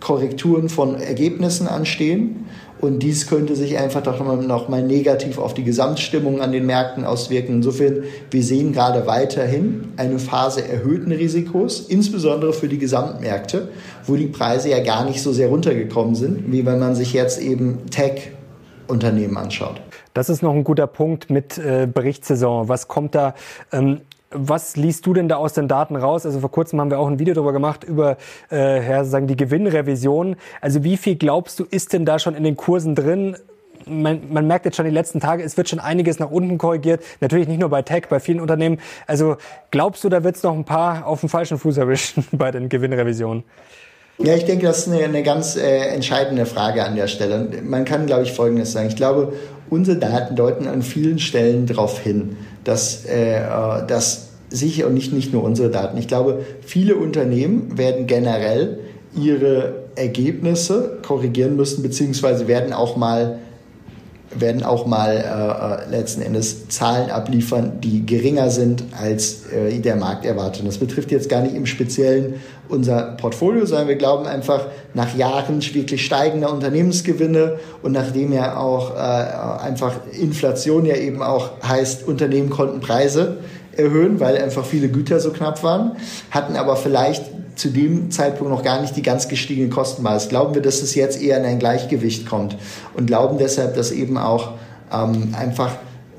[0.00, 2.46] Korrekturen von Ergebnissen anstehen
[2.80, 7.04] und dies könnte sich einfach doch noch mal negativ auf die Gesamtstimmung an den Märkten
[7.04, 7.56] auswirken.
[7.56, 13.68] Insofern, wir sehen gerade weiterhin eine Phase erhöhten Risikos, insbesondere für die Gesamtmärkte,
[14.06, 17.40] wo die Preise ja gar nicht so sehr runtergekommen sind, wie wenn man sich jetzt
[17.40, 19.80] eben Tech-Unternehmen anschaut.
[20.14, 22.68] Das ist noch ein guter Punkt mit äh, Berichtssaison.
[22.68, 23.34] Was kommt da?
[23.72, 26.24] Ähm was liest du denn da aus den Daten raus?
[26.24, 28.16] Also vor kurzem haben wir auch ein Video darüber gemacht, über
[28.50, 30.36] äh, ja, sagen die Gewinnrevision.
[30.60, 33.36] Also wie viel glaubst du, ist denn da schon in den Kursen drin?
[33.86, 37.02] Man, man merkt jetzt schon die letzten Tage, es wird schon einiges nach unten korrigiert.
[37.20, 38.78] Natürlich nicht nur bei Tech, bei vielen Unternehmen.
[39.06, 39.36] Also
[39.70, 42.68] glaubst du, da wird es noch ein paar auf dem falschen Fuß erwischen bei den
[42.68, 43.42] Gewinnrevisionen?
[44.18, 47.48] Ja, ich denke, das ist eine, eine ganz äh, entscheidende Frage an der Stelle.
[47.62, 48.88] Man kann, glaube ich, Folgendes sagen.
[48.88, 49.32] Ich glaube,
[49.70, 55.12] unsere Daten deuten an vielen Stellen darauf hin, dass, äh, äh, dass sicher und nicht,
[55.12, 55.96] nicht nur unsere Daten.
[55.96, 58.80] Ich glaube, viele Unternehmen werden generell
[59.16, 63.38] ihre Ergebnisse korrigieren müssen, beziehungsweise werden auch mal
[64.32, 69.96] werden auch mal äh, äh, letzten Endes Zahlen abliefern, die geringer sind als äh, der
[69.96, 70.66] Markt erwartet.
[70.66, 72.34] Das betrifft jetzt gar nicht im Speziellen
[72.68, 78.94] unser Portfolio, sondern wir glauben einfach nach Jahren wirklich steigender Unternehmensgewinne und nachdem ja auch
[78.94, 83.38] äh, einfach Inflation ja eben auch heißt, Unternehmen konnten Preise
[83.76, 85.96] erhöhen, weil einfach viele Güter so knapp waren,
[86.30, 87.24] hatten aber vielleicht
[87.60, 90.30] zu dem Zeitpunkt noch gar nicht die ganz gestiegenen Kostenbasis.
[90.30, 92.56] Glauben wir, dass es jetzt eher in ein Gleichgewicht kommt
[92.94, 94.52] und glauben deshalb, dass eben auch
[94.90, 95.76] ähm, einfach,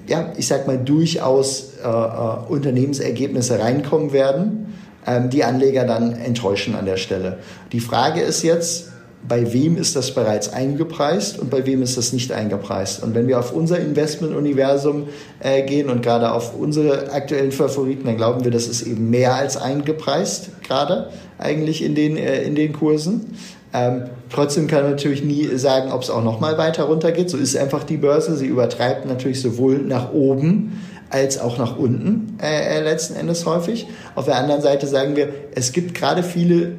[0.07, 4.75] ja, ich sag mal, durchaus äh, äh, Unternehmensergebnisse reinkommen werden,
[5.07, 7.39] ähm, die Anleger dann enttäuschen an der Stelle.
[7.71, 8.90] Die Frage ist jetzt,
[9.27, 13.03] bei wem ist das bereits eingepreist und bei wem ist das nicht eingepreist.
[13.03, 15.07] Und wenn wir auf unser Investmentuniversum
[15.39, 19.35] äh, gehen und gerade auf unsere aktuellen Favoriten, dann glauben wir, das ist eben mehr
[19.35, 23.37] als eingepreist, gerade eigentlich in den, äh, in den Kursen.
[23.73, 27.29] Ähm, trotzdem kann man natürlich nie sagen, ob es auch noch mal weiter runtergeht.
[27.29, 28.35] So ist einfach die Börse.
[28.35, 33.87] Sie übertreibt natürlich sowohl nach oben als auch nach unten äh, äh letzten Endes häufig.
[34.15, 36.73] Auf der anderen Seite sagen wir, es gibt gerade viele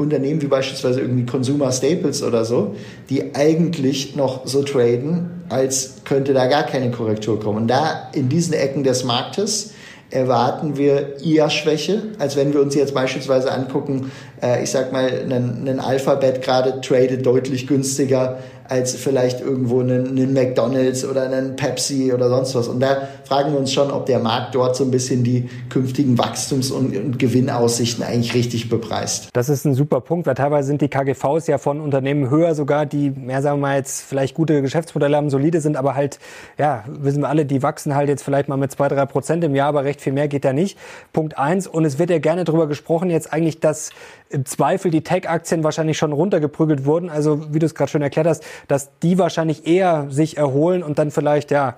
[0.00, 2.74] Unternehmen wie beispielsweise irgendwie Consumer Staples oder so,
[3.08, 7.58] die eigentlich noch so traden, als könnte da gar keine Korrektur kommen.
[7.58, 9.72] Und da in diesen Ecken des Marktes
[10.10, 14.10] erwarten wir eher Schwäche, als wenn wir uns jetzt beispielsweise angucken,
[14.42, 18.38] äh, ich sag mal, ein Alphabet gerade tradet deutlich günstiger
[18.70, 22.68] als vielleicht irgendwo einen, einen McDonalds oder einen Pepsi oder sonst was.
[22.68, 26.18] Und da fragen wir uns schon, ob der Markt dort so ein bisschen die künftigen
[26.18, 29.28] Wachstums- und, und Gewinnaussichten eigentlich richtig bepreist.
[29.34, 32.86] Das ist ein super Punkt, weil teilweise sind die KGVs ja von Unternehmen höher sogar,
[32.86, 36.18] die mehr, sagen wir mal, jetzt vielleicht gute Geschäftsmodelle haben, solide sind, aber halt,
[36.58, 39.54] ja, wissen wir alle, die wachsen halt jetzt vielleicht mal mit zwei, drei Prozent im
[39.54, 40.76] Jahr, aber recht viel mehr geht da nicht.
[41.12, 41.68] Punkt eins.
[41.68, 43.90] Und es wird ja gerne darüber gesprochen, jetzt eigentlich, dass
[44.28, 47.10] im Zweifel die Tech-Aktien wahrscheinlich schon runtergeprügelt wurden.
[47.10, 50.98] Also, wie du es gerade schon erklärt hast, dass die wahrscheinlich eher sich erholen und
[50.98, 51.76] dann vielleicht ja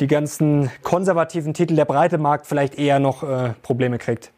[0.00, 4.30] die ganzen konservativen Titel der breite Markt vielleicht eher noch äh, Probleme kriegt.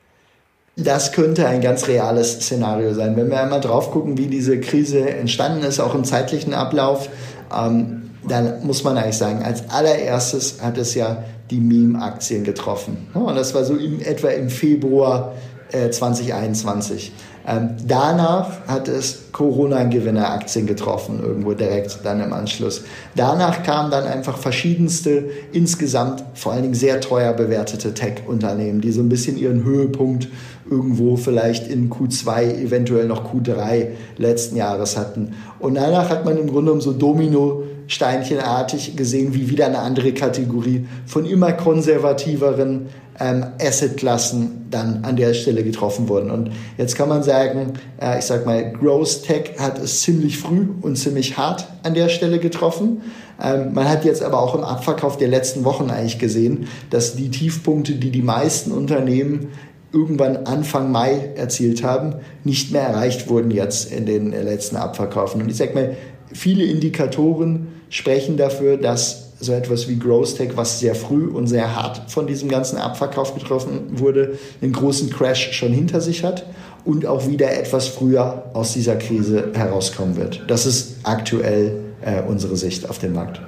[0.76, 3.16] Das könnte ein ganz reales Szenario sein.
[3.16, 7.10] Wenn wir einmal drauf gucken, wie diese Krise entstanden ist, auch im zeitlichen Ablauf,
[7.54, 13.08] ähm, dann muss man eigentlich sagen, als allererstes hat es ja die Meme-Aktien getroffen.
[13.12, 15.34] Und das war so in, etwa im Februar
[15.72, 17.12] äh, 2021.
[17.48, 22.82] Ähm, danach hat es Corona-Gewinner-Aktien getroffen, irgendwo direkt dann im Anschluss.
[23.16, 29.00] Danach kamen dann einfach verschiedenste, insgesamt vor allen Dingen sehr teuer bewertete Tech-Unternehmen, die so
[29.00, 30.28] ein bisschen ihren Höhepunkt
[30.70, 35.34] irgendwo vielleicht in Q2, eventuell noch Q3 letzten Jahres hatten.
[35.58, 40.12] Und danach hat man im Grunde genommen so Domino steinchenartig gesehen, wie wieder eine andere
[40.12, 42.86] Kategorie von immer konservativeren
[43.18, 46.30] ähm, Assetklassen dann an der Stelle getroffen wurden.
[46.30, 50.68] Und jetzt kann man sagen, äh, ich sag mal, Growth Tech hat es ziemlich früh
[50.82, 53.02] und ziemlich hart an der Stelle getroffen.
[53.42, 57.30] Ähm, man hat jetzt aber auch im Abverkauf der letzten Wochen eigentlich gesehen, dass die
[57.30, 59.48] Tiefpunkte, die die meisten Unternehmen
[59.92, 65.40] irgendwann Anfang Mai erzielt haben, nicht mehr erreicht wurden jetzt in den letzten Abverkaufen.
[65.40, 65.96] Und ich sag mal,
[66.32, 71.74] viele Indikatoren sprechen dafür, dass so etwas wie Growth Tech, was sehr früh und sehr
[71.76, 76.44] hart von diesem ganzen Abverkauf getroffen wurde, einen großen Crash schon hinter sich hat
[76.84, 80.42] und auch wieder etwas früher aus dieser Krise herauskommen wird.
[80.48, 83.40] Das ist aktuell äh, unsere Sicht auf den Markt.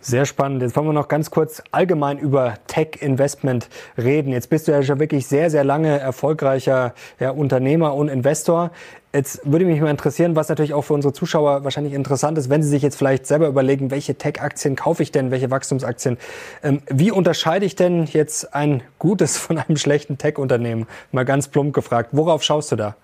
[0.00, 0.62] Sehr spannend.
[0.62, 4.30] Jetzt wollen wir noch ganz kurz allgemein über Tech-Investment reden.
[4.30, 8.70] Jetzt bist du ja schon wirklich sehr, sehr lange erfolgreicher ja, Unternehmer und Investor.
[9.16, 12.62] Jetzt würde mich mal interessieren, was natürlich auch für unsere Zuschauer wahrscheinlich interessant ist, wenn
[12.62, 16.18] sie sich jetzt vielleicht selber überlegen, welche Tech-Aktien kaufe ich denn, welche Wachstumsaktien.
[16.62, 20.86] Ähm, wie unterscheide ich denn jetzt ein gutes von einem schlechten Tech-Unternehmen?
[21.12, 22.10] Mal ganz plump gefragt.
[22.12, 22.94] Worauf schaust du da?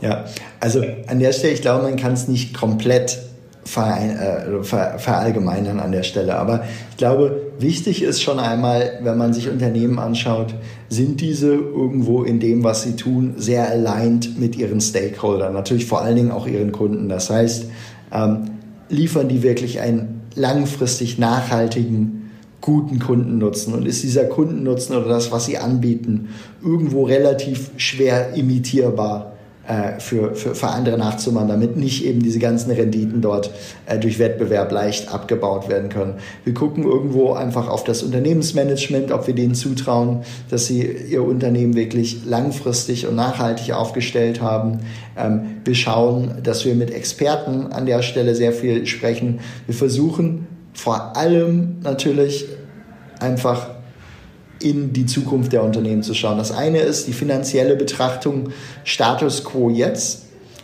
[0.00, 0.24] Ja,
[0.58, 3.20] also an der Stelle, ich glaube, man kann es nicht komplett
[3.66, 6.36] verein, äh, ver, verallgemeinern an der Stelle.
[6.36, 10.54] Aber ich glaube, wichtig ist schon einmal, wenn man sich Unternehmen anschaut,
[10.88, 16.02] sind diese irgendwo in dem, was sie tun, sehr aligned mit ihren Stakeholdern, natürlich vor
[16.02, 17.08] allen Dingen auch ihren Kunden.
[17.08, 17.66] Das heißt,
[18.12, 18.50] ähm,
[18.88, 25.46] liefern die wirklich einen langfristig nachhaltigen, guten Kundennutzen und ist dieser Kundennutzen oder das, was
[25.46, 26.28] sie anbieten,
[26.62, 29.35] irgendwo relativ schwer imitierbar
[29.66, 33.50] äh, für, für, für andere nachzumachen, damit nicht eben diese ganzen Renditen dort
[33.86, 36.14] äh, durch Wettbewerb leicht abgebaut werden können.
[36.44, 41.74] Wir gucken irgendwo einfach auf das Unternehmensmanagement, ob wir denen zutrauen, dass sie ihr Unternehmen
[41.74, 44.80] wirklich langfristig und nachhaltig aufgestellt haben.
[45.16, 49.40] Ähm, wir schauen, dass wir mit Experten an der Stelle sehr viel sprechen.
[49.66, 52.44] Wir versuchen vor allem natürlich
[53.18, 53.75] einfach
[54.60, 56.38] in die Zukunft der Unternehmen zu schauen.
[56.38, 58.50] Das eine ist die finanzielle Betrachtung
[58.84, 60.22] Status quo jetzt.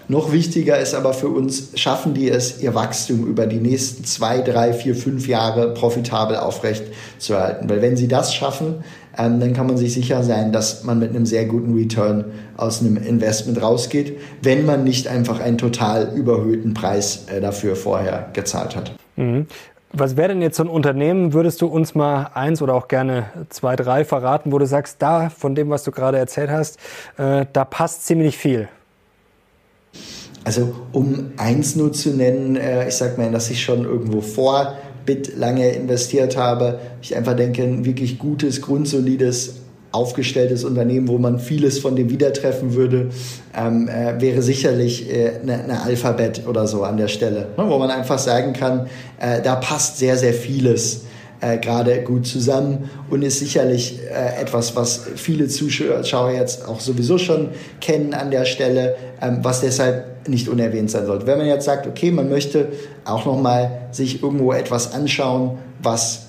[0.09, 4.41] Noch wichtiger ist aber für uns, schaffen die es, ihr Wachstum über die nächsten zwei,
[4.41, 6.85] drei, vier, fünf Jahre profitabel aufrecht
[7.19, 7.71] zu erhalten.
[7.71, 8.85] Weil wenn sie das schaffen,
[9.17, 12.27] ähm, dann kann man sich sicher sein, dass man mit einem sehr guten Return
[12.57, 18.31] aus einem Investment rausgeht, wenn man nicht einfach einen total überhöhten Preis äh, dafür vorher
[18.33, 18.93] gezahlt hat.
[19.17, 19.47] Mhm.
[19.95, 23.27] Was wäre denn jetzt so ein Unternehmen, würdest du uns mal eins oder auch gerne
[23.51, 26.79] zwei, drei verraten, wo du sagst, da, von dem, was du gerade erzählt hast,
[27.19, 28.69] äh, da passt ziemlich viel?
[30.45, 34.77] Also um eins nur zu nennen, äh, ich sag mal, dass ich schon irgendwo vor
[35.05, 39.62] Bit lange investiert habe, ich einfach denke, ein wirklich gutes, grundsolides
[39.93, 43.11] aufgestelltes Unternehmen, wo man vieles von dem wieder treffen würde,
[43.55, 47.65] ähm, äh, wäre sicherlich äh, eine, eine Alphabet oder so an der Stelle, ne?
[47.69, 48.89] wo man einfach sagen kann,
[49.21, 51.03] äh, da passt sehr, sehr vieles
[51.43, 57.19] äh, gerade gut zusammen und ist sicherlich äh, etwas, was viele Zuschauer jetzt auch sowieso
[57.19, 57.49] schon
[57.81, 61.27] kennen an der Stelle, ähm, was deshalb nicht unerwähnt sein sollte.
[61.27, 62.69] Wenn man jetzt sagt, okay, man möchte
[63.05, 66.22] auch nochmal sich irgendwo etwas anschauen, was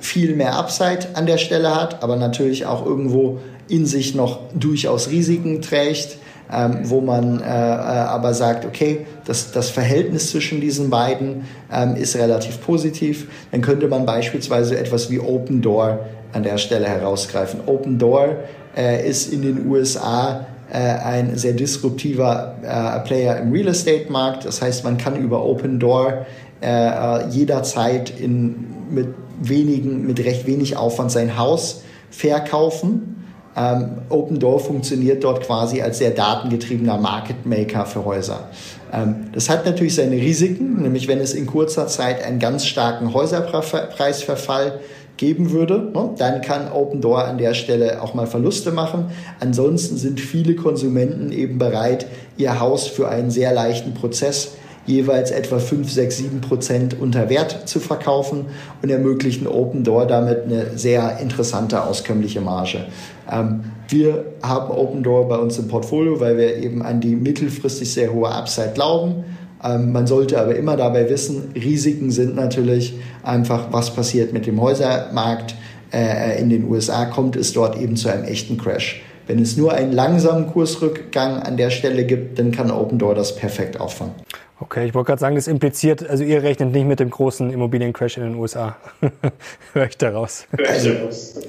[0.00, 5.10] viel mehr Upside an der Stelle hat, aber natürlich auch irgendwo in sich noch durchaus
[5.10, 6.18] Risiken trägt,
[6.52, 11.96] ähm, wo man äh, äh, aber sagt, okay, das, das Verhältnis zwischen diesen beiden ähm,
[11.96, 16.00] ist relativ positiv, dann könnte man beispielsweise etwas wie Open Door
[16.32, 17.60] an der Stelle herausgreifen.
[17.66, 18.36] Open Door
[18.76, 24.44] äh, ist in den USA äh, ein sehr disruptiver äh, Player im Real Estate Markt.
[24.44, 26.26] Das heißt, man kann über Open Door
[26.60, 29.08] äh, jederzeit in, mit
[29.40, 33.24] wenigen, mit recht wenig Aufwand sein Haus verkaufen.
[33.56, 38.48] Ähm, Open Door funktioniert dort quasi als sehr datengetriebener Market Maker für Häuser.
[38.92, 43.14] Ähm, das hat natürlich seine Risiken, nämlich wenn es in kurzer Zeit einen ganz starken
[43.14, 44.80] Häuserpreisverfall
[45.16, 49.06] geben würde, ne, dann kann Open Door an der Stelle auch mal Verluste machen.
[49.40, 54.52] Ansonsten sind viele Konsumenten eben bereit, ihr Haus für einen sehr leichten Prozess
[54.86, 58.46] jeweils etwa 5, 6, 7 Prozent unter Wert zu verkaufen
[58.82, 62.86] und ermöglichen Open Door damit eine sehr interessante, auskömmliche Marge.
[63.30, 67.92] Ähm, wir haben Open Door bei uns im Portfolio, weil wir eben an die mittelfristig
[67.92, 69.24] sehr hohe Upside glauben.
[69.62, 74.60] Ähm, man sollte aber immer dabei wissen, Risiken sind natürlich einfach, was passiert mit dem
[74.60, 75.54] Häusermarkt.
[75.92, 79.02] Äh, in den USA kommt es dort eben zu einem echten Crash.
[79.26, 83.34] Wenn es nur einen langsamen Kursrückgang an der Stelle gibt, dann kann Open Door das
[83.34, 84.14] perfekt auffangen.
[84.58, 88.16] Okay, ich wollte gerade sagen, das impliziert, also ihr rechnet nicht mit dem großen Immobiliencrash
[88.16, 88.76] in den USA.
[89.74, 90.46] Höre ich daraus.
[90.66, 90.90] Also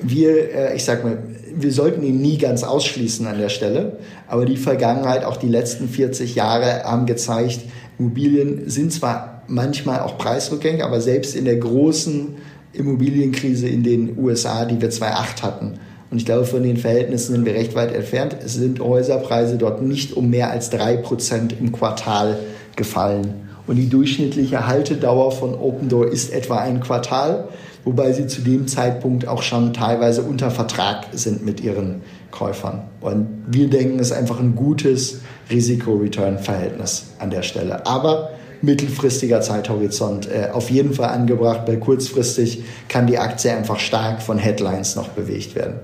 [0.02, 1.18] wir, äh, ich sag mal,
[1.56, 5.88] wir sollten ihn nie ganz ausschließen an der Stelle, aber die Vergangenheit, auch die letzten
[5.88, 7.62] 40 Jahre haben gezeigt,
[7.98, 12.36] Immobilien sind zwar manchmal auch preisrückgängig, aber selbst in der großen
[12.74, 17.46] Immobilienkrise in den USA, die wir 2008 hatten, und ich glaube, von den Verhältnissen sind
[17.46, 18.38] wir recht weit entfernt.
[18.46, 22.40] Sind Häuserpreise dort nicht um mehr als drei Prozent im Quartal
[22.78, 23.50] gefallen.
[23.68, 27.50] Und die durchschnittliche Haltedauer von Open Door ist etwa ein Quartal,
[27.84, 32.84] wobei sie zu dem Zeitpunkt auch schon teilweise unter Vertrag sind mit ihren Käufern.
[33.02, 37.86] Und wir denken, es ist einfach ein gutes Risiko-Return-Verhältnis an der Stelle.
[37.86, 38.30] Aber
[38.62, 44.38] mittelfristiger Zeithorizont äh, auf jeden Fall angebracht, weil kurzfristig kann die Aktie einfach stark von
[44.38, 45.80] Headlines noch bewegt werden.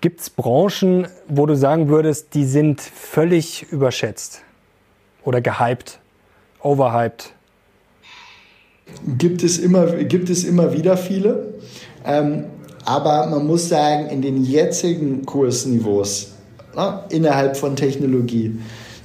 [0.00, 4.42] Gibt es Branchen, wo du sagen würdest, die sind völlig überschätzt
[5.24, 5.98] oder gehypt?
[6.64, 7.32] Overhyped?
[9.18, 11.54] Gibt es immer, gibt es immer wieder viele.
[12.04, 12.46] Ähm,
[12.84, 16.34] aber man muss sagen, in den jetzigen Kursniveaus
[16.76, 18.58] na, innerhalb von Technologie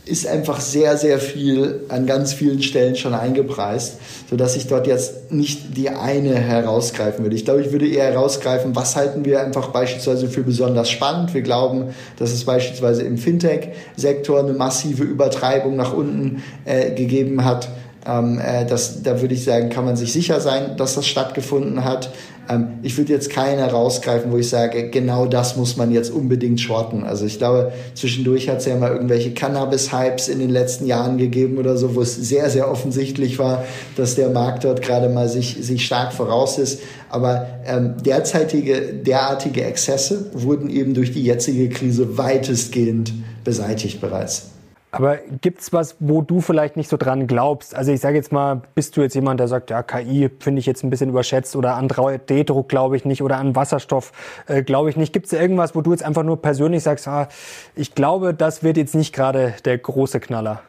[0.09, 3.97] ist einfach sehr, sehr viel an ganz vielen Stellen schon eingepreist,
[4.29, 7.35] sodass ich dort jetzt nicht die eine herausgreifen würde.
[7.35, 11.33] Ich glaube, ich würde eher herausgreifen, was halten wir einfach beispielsweise für besonders spannend.
[11.33, 17.69] Wir glauben, dass es beispielsweise im Fintech-Sektor eine massive Übertreibung nach unten äh, gegeben hat.
[18.05, 21.83] Ähm, äh, das, da würde ich sagen, kann man sich sicher sein, dass das stattgefunden
[21.83, 22.11] hat.
[22.49, 26.59] Ähm, ich würde jetzt keine rausgreifen, wo ich sage, genau das muss man jetzt unbedingt
[26.59, 27.03] shorten.
[27.03, 31.57] Also ich glaube, zwischendurch hat es ja mal irgendwelche Cannabis-Hypes in den letzten Jahren gegeben
[31.57, 35.57] oder so, wo es sehr, sehr offensichtlich war, dass der Markt dort gerade mal sich,
[35.61, 36.81] sich stark voraus ist.
[37.09, 44.58] Aber ähm, derzeitige, derartige Exzesse wurden eben durch die jetzige Krise weitestgehend beseitigt bereits.
[44.91, 47.75] Aber gibt's was, wo du vielleicht nicht so dran glaubst?
[47.75, 50.65] Also ich sage jetzt mal, bist du jetzt jemand, der sagt, ja, KI finde ich
[50.65, 54.11] jetzt ein bisschen überschätzt oder an 3D-Druck glaube ich nicht oder an Wasserstoff
[54.47, 55.13] äh, glaube ich nicht.
[55.13, 57.27] Gibt's da irgendwas, wo du jetzt einfach nur persönlich sagst, ah,
[57.75, 60.63] ich glaube, das wird jetzt nicht gerade der große Knaller?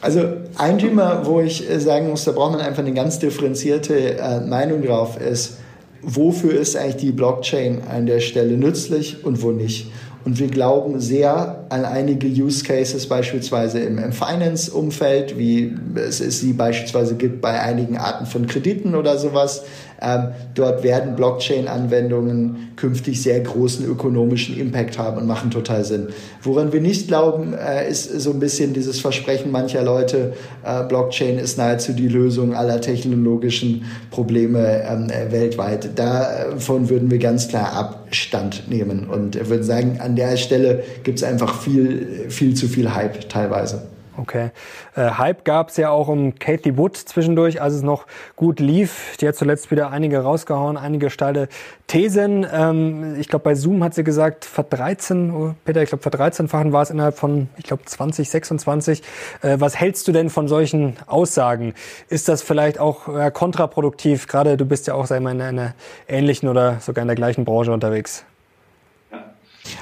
[0.00, 0.24] Also
[0.56, 4.40] ein Thema, wo ich äh, sagen muss, da braucht man einfach eine ganz differenzierte äh,
[4.40, 5.58] Meinung drauf, ist,
[6.02, 9.90] wofür ist eigentlich die Blockchain an der Stelle nützlich und wo nicht.
[10.24, 16.40] Und wir glauben sehr an einige Use Cases beispielsweise im, im Finance-Umfeld, wie es, es
[16.40, 19.64] sie beispielsweise gibt bei einigen Arten von Krediten oder sowas.
[20.02, 26.08] Ähm, dort werden Blockchain-Anwendungen künftig sehr großen ökonomischen Impact haben und machen total Sinn.
[26.42, 30.32] Woran wir nicht glauben, äh, ist so ein bisschen dieses Versprechen mancher Leute,
[30.64, 35.98] äh, Blockchain ist nahezu die Lösung aller technologischen Probleme ähm, äh, weltweit.
[35.98, 41.24] Davon würden wir ganz klar Abstand nehmen und würden sagen, an der Stelle gibt es
[41.24, 43.82] einfach viel, viel zu viel Hype teilweise.
[44.16, 44.50] Okay.
[44.96, 48.06] Äh, Hype gab es ja auch um Kathy Wood zwischendurch, als es noch
[48.36, 49.16] gut lief.
[49.20, 51.48] Die hat zuletzt wieder einige rausgehauen, einige steile
[51.86, 52.46] Thesen.
[52.52, 56.82] Ähm, ich glaube, bei Zoom hat sie gesagt, verdreizen, oh, Peter, ich glaube, verdreizenfachen war
[56.82, 59.02] es innerhalb von, ich glaube, 2026.
[59.42, 61.74] Äh, was hältst du denn von solchen Aussagen?
[62.08, 64.26] Ist das vielleicht auch äh, kontraproduktiv?
[64.26, 65.74] Gerade du bist ja auch, sag ich mal, in einer
[66.08, 68.24] ähnlichen oder sogar in der gleichen Branche unterwegs.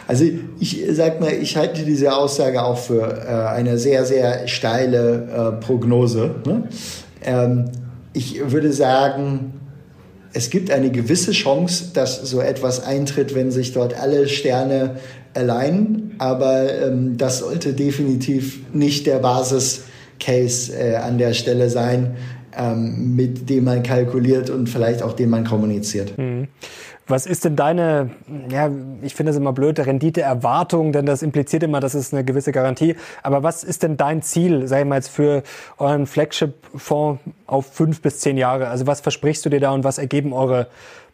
[0.06, 0.24] Also
[0.60, 5.28] ich sag mal, ich halte diese Aussage auch für äh, eine sehr, sehr steile
[5.58, 6.34] äh, Prognose.
[6.46, 6.68] Ne?
[7.22, 7.64] Ähm,
[8.12, 9.52] ich würde sagen,
[10.32, 14.96] es gibt eine gewisse Chance, dass so etwas eintritt, wenn sich dort alle Sterne
[15.34, 22.16] allein, aber ähm, das sollte definitiv nicht der Basis-Case äh, an der Stelle sein,
[22.56, 26.16] ähm, mit dem man kalkuliert und vielleicht auch dem man kommuniziert.
[26.18, 26.48] Mhm.
[27.08, 28.10] Was ist denn deine,
[28.50, 28.70] ja,
[29.02, 32.96] ich finde es immer blöd, Renditeerwartung, denn das impliziert immer, das ist eine gewisse Garantie.
[33.22, 35.42] Aber was ist denn dein Ziel, sag ich mal jetzt, für
[35.78, 38.68] euren Flagship-Fonds auf fünf bis zehn Jahre?
[38.68, 40.66] Also was versprichst du dir da und was ergeben eure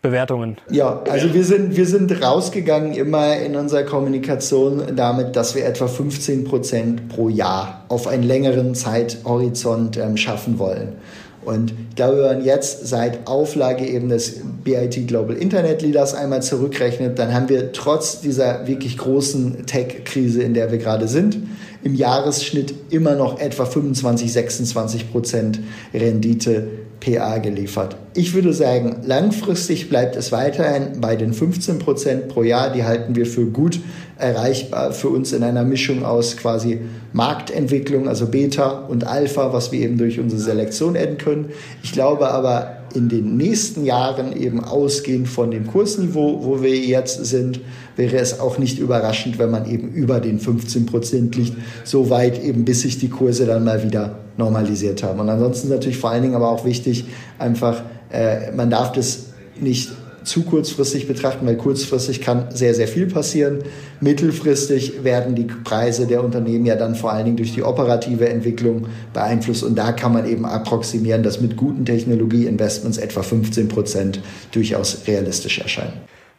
[0.02, 0.58] Bewertungen?
[0.68, 5.86] Ja, also wir sind, wir sind rausgegangen immer in unserer Kommunikation damit, dass wir etwa
[5.86, 10.96] 15 Prozent pro Jahr auf einen längeren Zeithorizont ähm, schaffen wollen.
[11.44, 16.42] Und ich glaube, wenn man jetzt seit Auflage eben des BIT Global Internet Leaders einmal
[16.42, 21.36] zurückrechnet, dann haben wir trotz dieser wirklich großen Tech-Krise, in der wir gerade sind,
[21.84, 25.60] im Jahresschnitt immer noch etwa 25, 26 Prozent
[25.92, 26.66] Rendite
[26.98, 27.96] PA geliefert.
[28.14, 32.72] Ich würde sagen, langfristig bleibt es weiterhin bei den 15 Prozent pro Jahr.
[32.72, 33.80] Die halten wir für gut
[34.16, 36.80] erreichbar für uns in einer Mischung aus quasi
[37.12, 41.50] Marktentwicklung, also Beta und Alpha, was wir eben durch unsere Selektion adden können.
[41.82, 47.24] Ich glaube aber, in den nächsten Jahren eben ausgehend von dem Kursniveau, wo wir jetzt
[47.24, 47.60] sind,
[47.96, 52.42] wäre es auch nicht überraschend, wenn man eben über den 15 Prozent liegt, so weit
[52.42, 55.20] eben, bis sich die Kurse dann mal wieder normalisiert haben.
[55.20, 57.04] Und ansonsten ist natürlich vor allen Dingen aber auch wichtig,
[57.38, 59.26] einfach, äh, man darf das
[59.60, 59.90] nicht
[60.24, 63.60] zu kurzfristig betrachten, weil kurzfristig kann sehr, sehr viel passieren.
[64.00, 68.86] Mittelfristig werden die Preise der Unternehmen ja dann vor allen Dingen durch die operative Entwicklung
[69.12, 74.20] beeinflusst und da kann man eben approximieren, dass mit guten Technologieinvestments etwa 15 Prozent
[74.52, 75.92] durchaus realistisch erscheinen.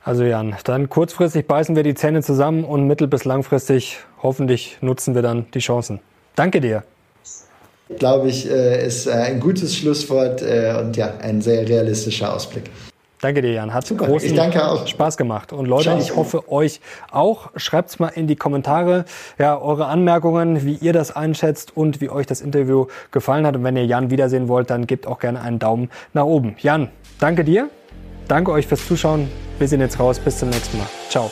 [0.04, 5.16] Also Jan, dann kurzfristig beißen wir die Zähne zusammen und mittel- bis langfristig hoffentlich nutzen
[5.16, 6.00] wir dann die Chancen.
[6.36, 6.84] Danke dir.
[8.00, 12.64] Glaube ich, äh, ist äh, ein gutes Schlusswort äh, und ja, ein sehr realistischer Ausblick.
[13.26, 13.74] Danke dir, Jan.
[13.74, 14.06] Hat Super.
[14.06, 14.38] großen
[14.86, 15.52] Spaß gemacht.
[15.52, 15.98] Und Leute, Ciao.
[15.98, 17.50] ich hoffe euch auch.
[17.56, 19.06] Schreibt's mal in die Kommentare,
[19.40, 23.56] ja, eure Anmerkungen, wie ihr das einschätzt und wie euch das Interview gefallen hat.
[23.56, 26.56] Und wenn ihr Jan wiedersehen wollt, dann gebt auch gerne einen Daumen nach oben.
[26.60, 27.72] Jan, danke dir.
[28.28, 29.28] Danke euch fürs Zuschauen.
[29.58, 30.20] Wir sind jetzt raus.
[30.20, 30.88] Bis zum nächsten Mal.
[31.10, 31.32] Ciao.